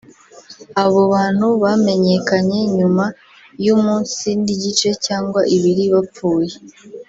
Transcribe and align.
Abo 0.83 0.99
bantu 1.13 1.47
bamenyekanye 1.63 2.59
nyuma 2.77 3.05
y’umunsi 3.65 4.27
n’igice 4.43 4.89
cyangwa 5.05 5.41
ibiri 5.55 5.83
bapfuye 5.93 6.53